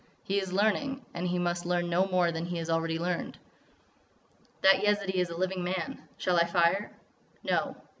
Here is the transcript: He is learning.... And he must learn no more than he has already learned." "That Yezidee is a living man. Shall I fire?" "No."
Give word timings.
He 0.23 0.39
is 0.39 0.51
learning.... 0.51 1.05
And 1.13 1.27
he 1.27 1.37
must 1.37 1.63
learn 1.63 1.87
no 1.87 2.07
more 2.07 2.31
than 2.31 2.47
he 2.47 2.57
has 2.57 2.71
already 2.71 2.97
learned." 2.97 3.37
"That 4.63 4.77
Yezidee 4.83 5.21
is 5.21 5.29
a 5.29 5.37
living 5.37 5.63
man. 5.63 6.09
Shall 6.17 6.37
I 6.37 6.45
fire?" 6.45 6.97
"No." 7.43 7.77